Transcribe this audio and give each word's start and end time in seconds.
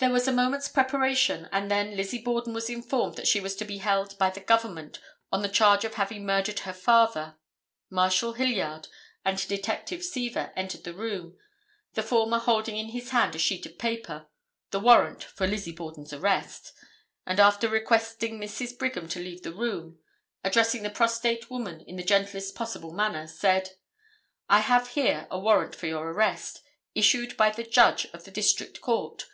There 0.00 0.12
was 0.12 0.28
a 0.28 0.32
moment's 0.32 0.68
preparation, 0.68 1.48
and 1.50 1.68
then 1.68 1.96
Lizzie 1.96 2.22
Borden 2.22 2.54
was 2.54 2.70
informed 2.70 3.16
that 3.16 3.26
she 3.26 3.40
was 3.40 3.58
held 3.58 4.16
by 4.16 4.30
the 4.30 4.38
Government 4.38 5.00
on 5.32 5.42
the 5.42 5.48
charge 5.48 5.84
of 5.84 5.94
having 5.94 6.24
murdered 6.24 6.60
her 6.60 6.72
father. 6.72 7.34
Marshal 7.90 8.34
Hilliard 8.34 8.86
and 9.24 9.44
Detective 9.48 10.04
Seaver 10.04 10.52
entered 10.54 10.84
the 10.84 10.94
room, 10.94 11.36
the 11.94 12.04
former 12.04 12.38
holding 12.38 12.76
in 12.76 12.90
his 12.90 13.10
hand 13.10 13.34
a 13.34 13.40
sheet 13.40 13.66
of 13.66 13.76
paper—the 13.76 14.78
warrant 14.78 15.24
for 15.24 15.48
Lizzie 15.48 15.72
Borden's 15.72 16.12
arrest—and, 16.12 17.40
after 17.40 17.68
requesting 17.68 18.38
Mrs. 18.38 18.78
Brigham 18.78 19.08
to 19.08 19.18
leave 19.18 19.42
the 19.42 19.50
room, 19.52 19.98
addressing 20.44 20.84
the 20.84 20.90
prostrate 20.90 21.50
woman 21.50 21.80
in 21.80 21.96
the 21.96 22.04
gentlest 22.04 22.54
possible 22.54 22.92
manner, 22.92 23.26
said: 23.26 23.70
"I 24.48 24.60
have 24.60 24.90
here 24.90 25.26
a 25.28 25.40
warrant 25.40 25.74
for 25.74 25.88
your 25.88 26.08
arrest—issued 26.12 27.36
by 27.36 27.50
the 27.50 27.64
judge 27.64 28.04
of 28.14 28.22
the 28.22 28.30
District 28.30 28.80
Court. 28.80 29.24